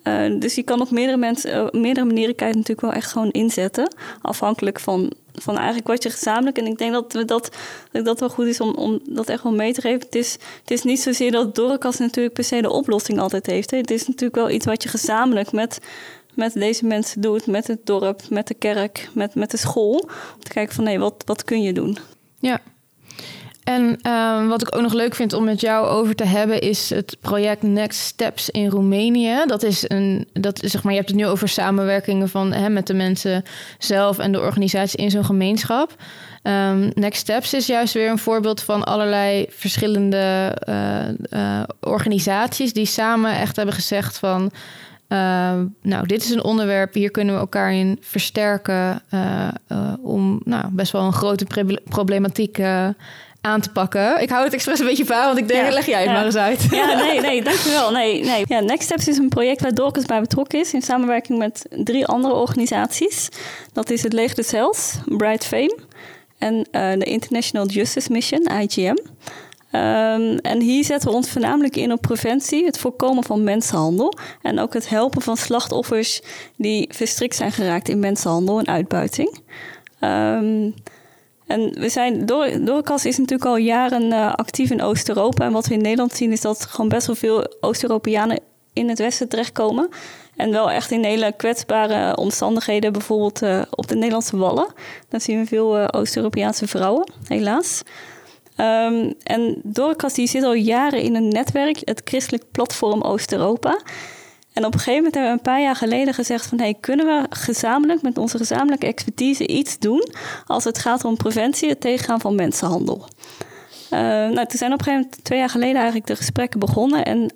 [0.05, 3.31] Uh, dus je kan op meerdere, mensen, uh, meerdere manieren het natuurlijk wel echt gewoon
[3.31, 3.95] inzetten.
[4.23, 6.59] Afhankelijk van, van eigenlijk wat je gezamenlijk.
[6.59, 7.57] En ik denk dat we dat,
[7.93, 10.01] dat, dat wel goed is om, om dat echt wel mee te geven.
[10.01, 13.71] Het is, het is niet zozeer dat Dorcas natuurlijk per se de oplossing altijd heeft.
[13.71, 13.77] Hè.
[13.77, 15.81] Het is natuurlijk wel iets wat je gezamenlijk met
[16.41, 19.99] met deze mensen doet, met het dorp, met de kerk, met, met de school.
[20.35, 21.99] Om te kijken van nee, wat, wat kun je doen?
[22.39, 22.61] Ja.
[23.65, 26.91] En uh, wat ik ook nog leuk vind om met jou over te hebben, is
[26.91, 29.43] het project Next Steps in Roemenië.
[29.47, 32.87] Dat is een, dat zeg maar, je hebt het nu over samenwerkingen van hè, met
[32.87, 33.43] de mensen
[33.79, 35.95] zelf en de organisatie in zo'n gemeenschap.
[36.43, 42.87] Um, Next Steps is juist weer een voorbeeld van allerlei verschillende uh, uh, organisaties die
[42.87, 44.51] samen echt hebben gezegd van
[45.83, 50.65] nou, dit is een onderwerp, hier kunnen we elkaar in versterken uh, uh, om nou,
[50.71, 51.47] best wel een grote
[51.89, 52.59] problematiek
[53.41, 54.23] aan te pakken.
[54.23, 56.13] Ik hou het expres een beetje vaag, want ik denk, ja, leg jij het ja.
[56.13, 56.67] maar eens uit.
[56.71, 57.91] Ja, nee, nee, dankjewel.
[57.91, 58.45] Nee, nee.
[58.47, 60.73] Ja, Next Steps is een project waar Dorcas bij betrokken is...
[60.73, 63.29] in samenwerking met drie andere organisaties.
[63.73, 65.79] Dat is het Leger des Heils, Bright Fame...
[66.39, 68.97] en de International Justice Mission, IGM...
[69.73, 74.59] Um, en hier zetten we ons voornamelijk in op preventie, het voorkomen van mensenhandel en
[74.59, 76.23] ook het helpen van slachtoffers
[76.57, 79.39] die verstrikt zijn geraakt in mensenhandel en uitbuiting.
[80.01, 80.75] Um,
[81.47, 82.27] en we zijn,
[82.65, 85.45] Doorkas is natuurlijk al jaren uh, actief in Oost-Europa.
[85.45, 88.41] En wat we in Nederland zien is dat gewoon best wel veel Oost-Europeanen
[88.73, 89.89] in het Westen terechtkomen.
[90.37, 94.67] En wel echt in hele kwetsbare omstandigheden, bijvoorbeeld uh, op de Nederlandse Wallen.
[95.09, 97.83] Daar zien we veel uh, Oost-Europeaanse vrouwen, helaas.
[98.61, 103.81] Um, en Dorcas die zit al jaren in een netwerk, het Christelijk Platform Oost-Europa.
[104.53, 106.59] En op een gegeven moment hebben we een paar jaar geleden gezegd van...
[106.59, 110.09] Hey, kunnen we gezamenlijk met onze gezamenlijke expertise iets doen...
[110.47, 113.09] als het gaat om preventie, het tegengaan van mensenhandel.
[113.91, 117.05] Uh, nou, toen zijn op een gegeven moment twee jaar geleden eigenlijk de gesprekken begonnen...
[117.05, 117.29] en uh,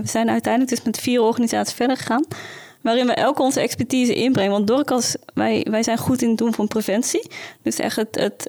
[0.00, 2.24] we zijn uiteindelijk dus met vier organisaties verder gegaan
[2.82, 4.52] waarin we elke onze expertise inbrengen.
[4.52, 7.30] Want Dorcas, wij, wij zijn goed in het doen van preventie.
[7.62, 8.48] Dus echt het, het,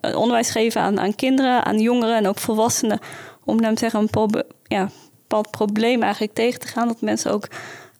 [0.00, 2.98] het onderwijs geven aan, aan kinderen, aan jongeren en ook volwassenen.
[3.44, 4.88] Om dan zeggen, een probe, ja,
[5.20, 6.88] bepaald probleem eigenlijk tegen te gaan.
[6.88, 7.48] Dat mensen ook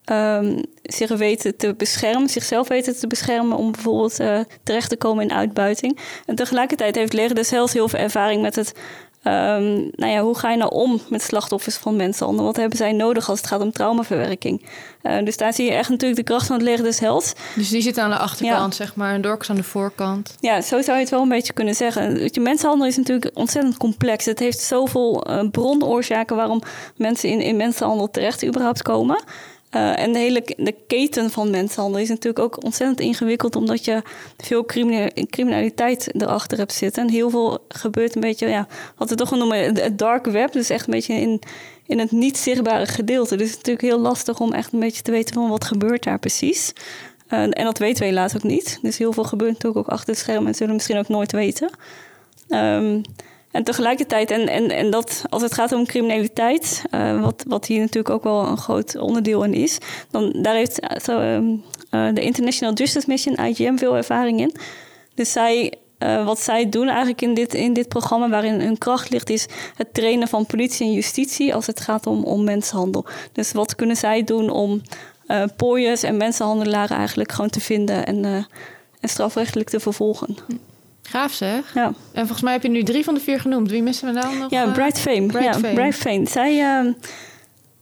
[0.04, 5.24] ehm, zich weten te beschermen, zichzelf weten te beschermen om bijvoorbeeld eh, terecht te komen
[5.24, 5.98] in uitbuiting.
[6.26, 8.74] En tegelijkertijd heeft Leger des heel veel ervaring met het
[9.26, 12.44] Um, nou ja, hoe ga je nou om met slachtoffers van mensenhandel?
[12.44, 14.66] Wat hebben zij nodig als het gaat om traumaverwerking?
[15.02, 17.32] Uh, dus daar zie je echt natuurlijk de kracht van het leger des Hels.
[17.54, 20.34] Dus die zit aan de achterkant, zeg maar, en Dorks aan de voorkant.
[20.40, 22.28] Ja, zo zou je het wel een beetje kunnen zeggen.
[22.32, 24.24] Je mensenhandel is natuurlijk ontzettend complex.
[24.24, 26.62] Het heeft zoveel uh, bronoorzaken waarom
[26.96, 29.22] mensen in, in mensenhandel terecht überhaupt komen.
[29.74, 34.02] Uh, en de hele de keten van mensenhandel is natuurlijk ook ontzettend ingewikkeld, omdat je
[34.36, 34.64] veel
[35.30, 37.02] criminaliteit erachter hebt zitten.
[37.02, 40.52] En heel veel gebeurt een beetje, ja, wat we toch wel noemen het dark web.
[40.52, 41.42] Dus echt een beetje in,
[41.86, 43.36] in het niet zichtbare gedeelte.
[43.36, 46.02] Dus het is natuurlijk heel lastig om echt een beetje te weten van wat gebeurt
[46.02, 46.72] daar precies.
[47.30, 48.78] Uh, en dat weten we helaas ook niet.
[48.82, 51.32] Dus heel veel gebeurt natuurlijk ook achter het scherm en zullen we misschien ook nooit
[51.32, 51.70] weten.
[52.48, 53.02] Um,
[53.54, 57.80] en tegelijkertijd, en, en, en dat als het gaat om criminaliteit, uh, wat, wat hier
[57.80, 59.78] natuurlijk ook wel een groot onderdeel in is,
[60.10, 64.54] dan daar heeft uh, zo, uh, de International Justice Mission, IGM, veel ervaring in.
[65.14, 65.74] Dus zij,
[66.24, 69.94] wat zij doen eigenlijk in dit, in dit programma, waarin hun kracht ligt, is het
[69.94, 73.04] trainen van politie en justitie als het gaat om, om mensenhandel.
[73.32, 74.82] Dus wat kunnen zij doen om
[75.56, 78.24] pooiers en mensenhandelaren eigenlijk gewoon te vinden en,
[79.00, 80.36] en strafrechtelijk te vervolgen?
[81.08, 81.74] Gaaf zeg.
[81.74, 81.86] Ja.
[82.12, 83.70] En volgens mij heb je nu drie van de vier genoemd.
[83.70, 84.50] Wie missen we dan nog?
[84.50, 85.26] Ja, Bright Fame.
[85.26, 85.74] Bright ja, Fame.
[85.74, 86.28] Bright Fame.
[86.28, 86.92] Zij, uh,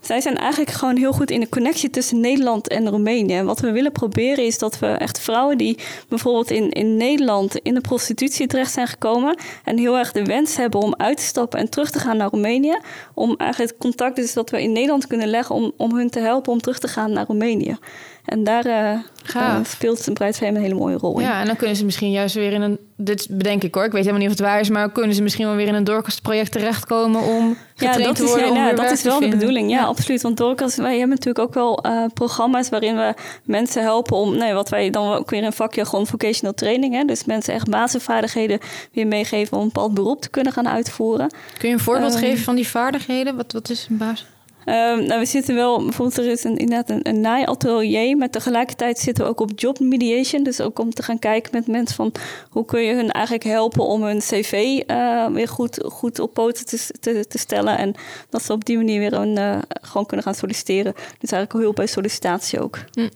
[0.00, 3.34] zij zijn eigenlijk gewoon heel goed in de connectie tussen Nederland en Roemenië.
[3.34, 7.56] En wat we willen proberen is dat we echt vrouwen die bijvoorbeeld in, in Nederland
[7.56, 9.36] in de prostitutie terecht zijn gekomen.
[9.64, 12.30] En heel erg de wens hebben om uit te stappen en terug te gaan naar
[12.30, 12.78] Roemenië.
[13.14, 16.20] Om eigenlijk het contact dus dat we in Nederland kunnen leggen om, om hun te
[16.20, 17.78] helpen om terug te gaan naar Roemenië.
[18.24, 18.98] En daar uh,
[19.36, 21.24] uh, speelt een bruidsfeest een hele mooie rol in.
[21.24, 22.78] Ja, en dan kunnen ze misschien juist weer in een...
[22.96, 24.68] Dit bedenk ik hoor, ik weet helemaal niet of het waar is...
[24.68, 27.22] maar kunnen ze misschien wel weer in een doorkastproject terechtkomen...
[27.22, 29.70] om ja, dat worden, is, ja, dat is wel de bedoeling.
[29.70, 30.22] Ja, absoluut.
[30.22, 32.68] Want doorkast, wij hebben natuurlijk ook wel uh, programma's...
[32.68, 34.36] waarin we mensen helpen om...
[34.36, 36.94] Nee, wat wij dan ook weer een vakje gewoon vocational training...
[36.94, 38.58] Hè, dus mensen echt basisvaardigheden
[38.92, 39.56] weer meegeven...
[39.56, 41.30] om een bepaald beroep te kunnen gaan uitvoeren.
[41.58, 43.36] Kun je een voorbeeld ehm, geven van die vaardigheden?
[43.36, 44.26] Wat, wat is een basis?
[44.66, 48.98] Um, nou, we zitten wel, bijvoorbeeld er is een, inderdaad een, een naaiatelier, maar tegelijkertijd
[48.98, 50.42] zitten we ook op job mediation.
[50.42, 52.12] Dus ook om te gaan kijken met mensen van
[52.50, 56.66] hoe kun je hun eigenlijk helpen om hun cv uh, weer goed, goed op poten
[56.66, 57.78] te, te, te, stellen.
[57.78, 57.94] En
[58.28, 60.92] dat ze op die manier weer een, uh, gewoon kunnen gaan solliciteren.
[60.94, 62.78] Dus eigenlijk hulp bij sollicitatie ook.
[62.92, 63.08] Hm.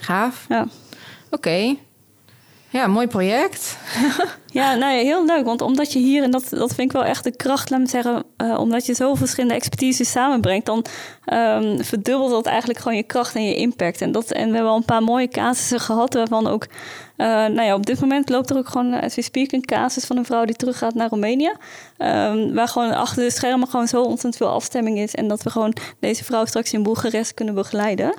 [0.00, 0.44] Gaaf.
[0.48, 0.60] Ja.
[0.62, 0.70] Oké.
[1.30, 1.78] Okay.
[2.76, 3.78] Ja, mooi project.
[4.60, 5.44] ja, nou ja, heel leuk.
[5.44, 7.88] Want omdat je hier, en dat, dat vind ik wel echt de kracht, laat me
[7.88, 10.84] zeggen, uh, omdat je zoveel verschillende expertise samenbrengt, dan
[11.32, 14.00] um, verdubbelt dat eigenlijk gewoon je kracht en je impact.
[14.00, 16.66] En, dat, en we hebben al een paar mooie casussen gehad, waarvan ook,
[17.16, 20.04] uh, nou ja, op dit moment loopt er ook gewoon, als we speak, een casus
[20.04, 21.52] van een vrouw die teruggaat naar Roemenië.
[21.98, 25.14] Um, waar gewoon achter de schermen gewoon zo ontzettend veel afstemming is.
[25.14, 28.14] En dat we gewoon deze vrouw straks in Boekarest kunnen begeleiden.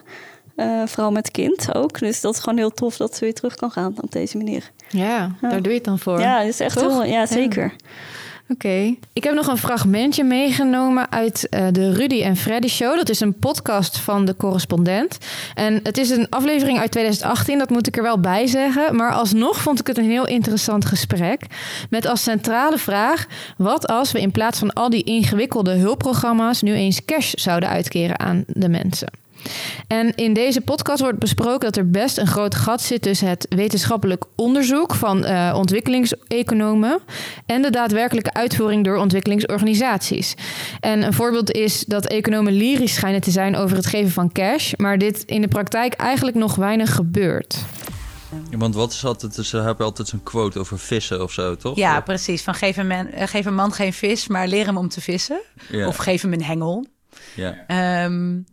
[0.58, 2.00] Uh, vrouw met kind ook.
[2.00, 4.72] Dus dat is gewoon heel tof dat ze weer terug kan gaan op deze manier.
[4.90, 6.20] Ja, daar doe je het dan voor.
[6.20, 7.74] Ja, dat is echt heel, ja, zeker.
[8.50, 8.96] Oké.
[9.14, 12.96] Ik heb nog een fragmentje meegenomen uit uh, de Rudy en Freddy Show.
[12.96, 15.18] Dat is een podcast van de correspondent.
[15.54, 18.96] En het is een aflevering uit 2018, dat moet ik er wel bij zeggen.
[18.96, 21.42] Maar alsnog vond ik het een heel interessant gesprek.
[21.90, 23.26] Met als centrale vraag:
[23.58, 28.20] wat als we in plaats van al die ingewikkelde hulpprogramma's nu eens cash zouden uitkeren
[28.20, 29.10] aan de mensen?
[29.88, 33.46] En in deze podcast wordt besproken dat er best een groot gat zit tussen het
[33.50, 37.00] wetenschappelijk onderzoek van uh, ontwikkelingseconomen
[37.46, 40.36] en de daadwerkelijke uitvoering door ontwikkelingsorganisaties.
[40.80, 44.74] En een voorbeeld is dat economen lyrisch schijnen te zijn over het geven van cash,
[44.78, 47.58] maar dit in de praktijk eigenlijk nog weinig gebeurt.
[48.50, 51.76] Ja, want wat is altijd, ze hebben altijd een quote over vissen of zo, toch?
[51.76, 52.44] Ja, precies.
[52.44, 55.40] Van geef een, man, geef een man geen vis, maar leer hem om te vissen.
[55.70, 55.88] Ja.
[55.88, 56.86] Of geef hem een hengel.
[57.36, 58.04] Ja.
[58.06, 58.46] Um,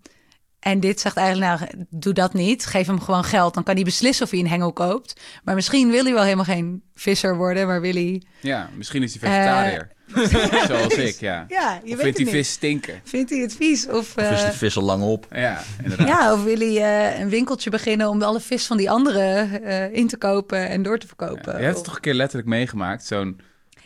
[0.64, 2.66] en dit zegt eigenlijk, nou, doe dat niet.
[2.66, 3.55] Geef hem gewoon geld.
[3.55, 5.20] Dan kan hij beslissen of hij een hengel koopt.
[5.42, 8.22] Maar misschien wil hij wel helemaal geen visser worden, maar wil hij...
[8.40, 9.92] Ja, misschien is hij vegetariër.
[10.07, 11.44] Uh, Zoals ik, ja.
[11.48, 13.00] ja je of vindt hij vis stinken?
[13.05, 13.88] Vindt hij het vies?
[13.88, 15.27] Of, uh, of is de vis al lang op?
[15.31, 16.09] Ja, inderdaad.
[16.09, 20.09] Ja, of wil hij uh, een winkeltje beginnen om alle vis van die anderen in
[20.09, 21.53] te kopen en door te verkopen?
[21.53, 23.40] Ja, je hebt het toch een keer letterlijk meegemaakt, zo'n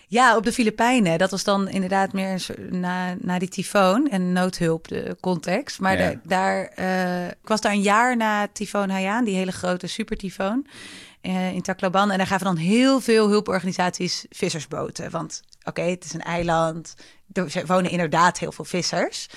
[0.09, 1.19] ja, op de Filipijnen.
[1.19, 5.81] Dat was dan inderdaad meer na, na die tyfoon en noodhulp, de context.
[5.81, 10.67] Maar daar, uh, ik was daar een jaar na tyfoon Haiyan, die hele grote supertyfoon
[11.23, 12.11] uh, in Tacloban.
[12.11, 15.11] En daar gaven dan heel veel hulporganisaties vissersboten.
[15.11, 16.95] Want oké, het is een eiland,
[17.33, 19.29] er wonen inderdaad heel veel vissers.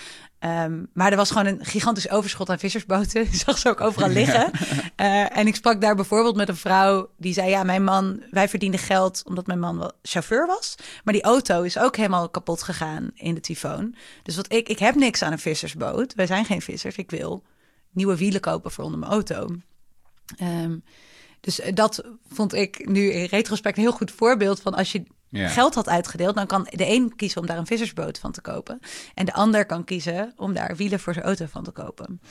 [0.45, 3.21] Um, maar er was gewoon een gigantisch overschot aan vissersboten.
[3.31, 4.51] Ik zag ze ook overal liggen.
[4.97, 8.49] uh, en ik sprak daar bijvoorbeeld met een vrouw die zei: Ja, mijn man, wij
[8.49, 10.75] verdienden geld omdat mijn man wel chauffeur was.
[11.03, 13.95] Maar die auto is ook helemaal kapot gegaan in de tyfoon.
[14.23, 16.13] Dus wat ik, ik heb niks aan een vissersboot.
[16.13, 16.95] Wij zijn geen vissers.
[16.95, 17.43] Ik wil
[17.91, 19.47] nieuwe wielen kopen voor onder mijn auto.
[20.37, 20.77] Ehm,
[21.39, 25.03] dus eh, dat vond ik nu in retrospect een heel goed voorbeeld van als je
[25.31, 25.47] Ja.
[25.47, 28.79] geld had uitgedeeld, dan kan de een kiezen om daar een vissersboot van te kopen.
[29.13, 32.21] En de ander kan kiezen om daar wielen voor zijn auto van te kopen.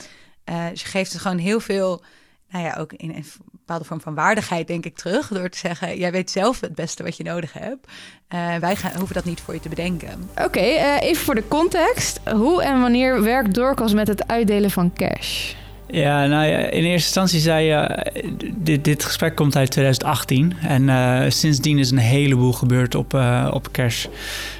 [0.45, 2.03] Eh, dus je geeft het gewoon heel veel,
[2.51, 5.29] nou ja, ook in een bepaalde vorm van waardigheid, denk ik, terug.
[5.29, 7.87] Door te zeggen, jij weet zelf het beste wat je nodig hebt.
[8.29, 10.31] Eh, wij gaan, hoeven dat niet voor je te bedenken.
[10.43, 12.21] Oké, eh, even voor de context.
[12.29, 15.55] Hoe en wanneer werkt Doorkas met het uitdelen van cash?
[15.93, 18.07] Ja, nou in eerste instantie zei je,
[18.57, 20.53] dit, dit gesprek komt uit 2018.
[20.63, 24.07] En eh, sindsdien is een heleboel gebeurd op, eh, op cash.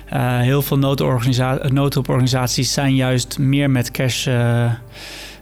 [0.07, 4.29] Eh, heel veel noodhulporganisaties zijn juist meer met cash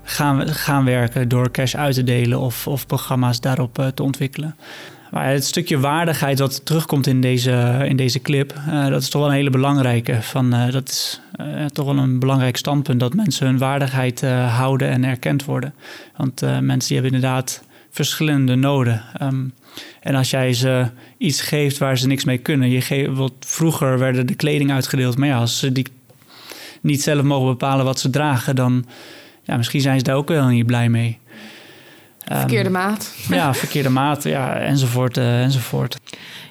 [0.03, 1.29] gaan, gaan werken...
[1.29, 4.57] door cash uit te delen of, of programma's daarop te ontwikkelen.
[5.11, 9.21] Maar het stukje waardigheid wat terugkomt in deze, in deze clip, eh, dat is toch
[9.21, 10.23] wel een hele belangrijke.
[10.23, 14.89] Van, eh, dat is eh, toch wel een belangrijk standpunt dat mensen hun waardigheid houden
[14.89, 15.75] en erkend worden.
[16.17, 19.03] Want mensen die hebben inderdaad verschillende noden.
[19.17, 19.45] Ehm,
[20.01, 20.87] en als jij ze
[21.19, 22.71] iets geeft waar ze niks mee kunnen.
[22.71, 25.87] Je geeft, wat vroeger werden de kleding uitgedeeld, maar ja, als ze die
[26.81, 28.87] niet zelf mogen bepalen wat ze dragen, dan
[29.43, 31.19] ja, misschien zijn ze daar ook wel niet blij mee.
[32.29, 33.15] Ehm, Verkeerde maat.
[33.29, 35.97] ja, verkeerde maat, ja, enzovoort, eh, enzovoort.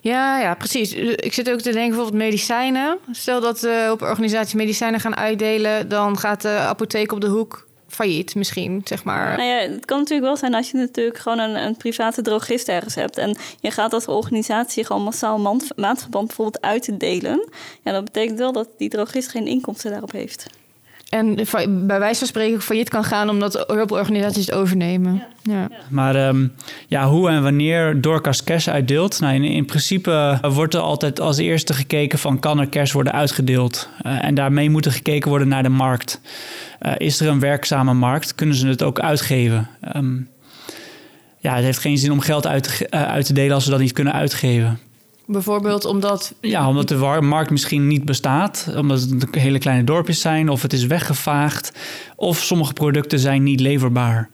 [0.01, 0.93] Ja, ja, precies.
[0.93, 2.97] Ik zit ook te denken bijvoorbeeld medicijnen.
[3.11, 7.67] Stel dat uh, op organisaties medicijnen gaan uitdelen, dan gaat de apotheek op de hoek
[7.87, 9.37] failliet misschien, zeg maar.
[9.37, 12.67] Nou ja, het kan natuurlijk wel zijn als je natuurlijk gewoon een, een private drogist
[12.67, 13.17] ergens hebt...
[13.17, 17.49] en je gaat als organisatie gewoon massaal maand, maandverband bijvoorbeeld uitdelen...
[17.83, 20.45] ja, dat betekent wel dat die drogist geen inkomsten daarop heeft.
[21.09, 21.35] En
[21.87, 25.23] bij wijze van spreken failliet kan gaan omdat hulporganisaties het overnemen.
[25.43, 25.53] Ja.
[25.53, 25.69] ja.
[25.89, 26.53] Maar um,
[26.87, 29.19] ja, hoe en wanneer Doorkas cash uitdeelt?
[29.19, 33.13] Nou, in, in, principe wordt er altijd als eerste gekeken van kan er cash worden
[33.13, 33.89] uitgedeeld?
[34.05, 36.21] Uh, en daarmee moet er gekeken worden naar de markt.
[36.81, 38.35] Uh, is er een werkzame markt?
[38.35, 39.69] Kunnen ze het ook uitgeven?
[39.95, 40.29] Um,
[41.39, 43.69] ja, het heeft geen zin om geld uit te, uh, uit te delen als ze
[43.69, 44.79] dat niet kunnen uitgeven.
[45.29, 46.33] Bijvoorbeeld omdat...
[46.41, 48.71] Ja, omdat de markt misschien niet bestaat.
[48.75, 50.49] Omdat het hele kleine dorpjes zijn.
[50.49, 51.71] Of het is weggevaagd.
[52.15, 54.29] Of sommige producten zijn niet leverbaar.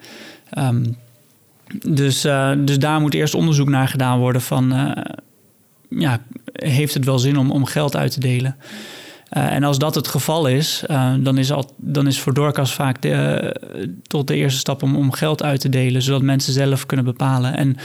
[0.57, 0.97] Um,
[1.87, 4.73] dus, uh, dus daar moet eerst onderzoek naar gedaan worden van...
[4.73, 4.91] Uh,
[5.89, 6.21] ja,
[6.53, 8.55] heeft het wel zin om, om geld uit te delen?
[9.37, 10.83] Uh, en als dat het geval is,
[11.19, 13.55] dan, is al, dan is voor Doorkas vaak de,
[14.07, 17.57] tot de eerste stap om, om geld uit te delen, zodat mensen zelf kunnen bepalen.
[17.57, 17.77] En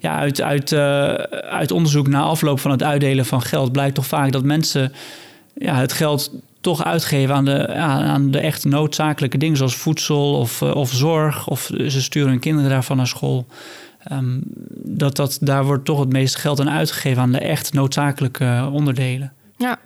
[0.00, 0.72] ja, uit, uit,
[1.42, 4.92] uit onderzoek na afloop van het uitdelen van geld blijkt toch vaak dat mensen
[5.54, 10.62] ja, het geld toch uitgeven aan de, aan de echt noodzakelijke dingen, zoals voedsel of,
[10.62, 13.46] of zorg, of ze sturen hun kinderen daarvan naar school.
[14.12, 14.42] Um,
[14.84, 19.32] dat, dat, daar wordt toch het meeste geld aan uitgegeven aan de echt noodzakelijke onderdelen.
[19.56, 19.78] Ja.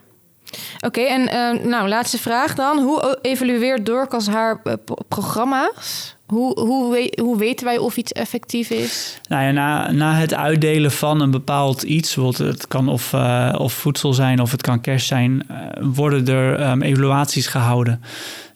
[0.81, 2.79] Oké, en uh, nou, laatste vraag dan.
[2.79, 4.73] Hoe evalueert Doorkas haar uh,
[5.09, 6.17] programma's?
[6.27, 9.21] Hoe, hoe, hoe weten wij of iets effectief is?
[9.29, 13.73] Nou ja, na, na het uitdelen van een bepaald iets, het kan of, uh, of
[13.73, 15.47] voedsel zijn of het kan cash zijn,
[15.81, 18.03] worden er um, evaluaties gehouden.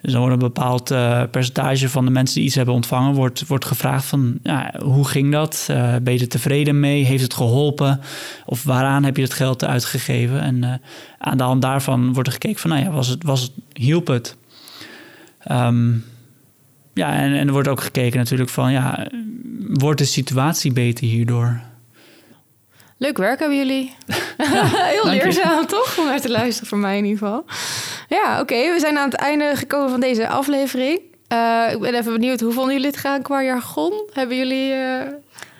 [0.03, 3.47] Dus dan wordt een bepaald uh, percentage van de mensen die iets hebben ontvangen, wordt,
[3.47, 5.69] wordt gevraagd van ja, hoe ging dat?
[5.71, 7.05] Uh, ben je er tevreden mee?
[7.05, 8.01] Heeft het geholpen?
[8.47, 10.41] Of waaraan heb je het geld uitgegeven?
[10.41, 10.73] En uh,
[11.19, 14.07] aan de hand daarvan wordt er gekeken van nou ja, was het, was het, hielp
[14.07, 14.37] het?
[15.51, 16.05] Um,
[16.95, 19.07] ja, en, en er wordt ook gekeken natuurlijk van ja,
[19.69, 21.61] wordt de situatie beter hierdoor?
[23.03, 23.95] Leuk werk hebben jullie.
[24.39, 25.99] Ja, Heel leerzaam, toch?
[25.99, 27.45] Om naar te luisteren, voor mij in ieder geval.
[28.09, 28.41] Ja, oké.
[28.41, 28.73] Okay.
[28.73, 31.01] We zijn aan het einde gekomen van deze aflevering.
[31.33, 33.93] Uh, ik ben even benieuwd, hoe vonden jullie het gaan qua jargon?
[34.13, 34.73] Hebben jullie...
[34.73, 34.79] Uh...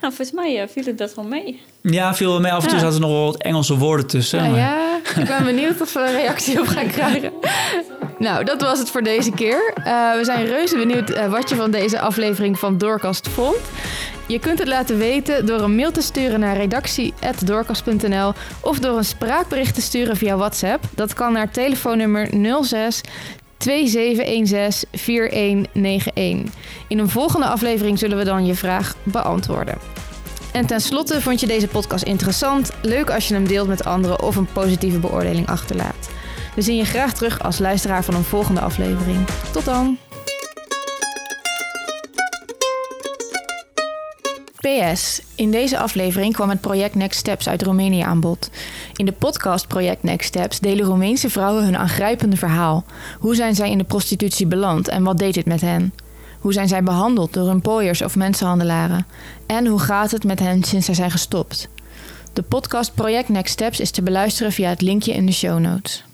[0.01, 1.61] Nou, volgens mij uh, viel het dat wel mee.
[1.81, 2.53] Ja, viel wel mee.
[2.53, 2.85] Af en toe ja.
[2.85, 4.45] zaten er nog wel wat Engelse woorden tussen.
[4.45, 4.59] Ja, maar...
[4.59, 7.33] ja, ik ben benieuwd of we een reactie op gaan krijgen.
[8.19, 9.73] nou, dat was het voor deze keer.
[10.17, 13.61] we zijn reuze benieuwd wat je van deze aflevering van Doorkast vond.
[14.33, 19.05] Je kunt het laten weten door een mail te sturen naar redactie.doorkast.nl of door een
[19.05, 20.85] spraakbericht te sturen via WhatsApp.
[20.95, 22.29] Dat kan naar telefoonnummer
[22.63, 23.01] 06
[23.57, 26.55] 2716 4191.
[26.89, 29.79] In een volgende aflevering zullen we dan je vraag beantwoorden.
[30.53, 32.71] En tenslotte vond je deze podcast interessant?
[32.83, 36.11] Leuk als je hem deelt met anderen of een positieve beoordeling achterlaat.
[36.55, 39.27] We zien je graag terug als luisteraar van een volgende aflevering.
[39.53, 39.99] Tot dan!
[44.63, 45.21] PS.
[45.35, 48.51] In deze aflevering kwam het project Next Steps uit Roemenië aan bod.
[48.97, 52.85] In de podcast Project Next Steps delen Roemeense vrouwen hun aangrijpende verhaal.
[53.19, 55.95] Hoe zijn zij in de prostitutie beland en wat deed dit met hen?
[56.41, 59.07] Hoe zijn zij behandeld door hun pooiers of mensenhandelaren?
[59.47, 61.69] En hoe gaat het met hen sinds zij zijn gestopt?
[62.33, 66.05] De podcast Project Next Steps is te beluisteren via het linkje in de show notes.